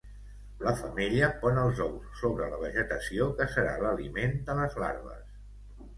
[0.67, 5.41] La femella pon els ous sobre la vegetació que serà l'aliment de les larves.